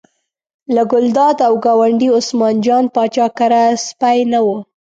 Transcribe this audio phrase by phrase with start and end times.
[0.75, 4.47] له ګلداد او ګاونډي عثمان جان پاچا کره سپی نه و.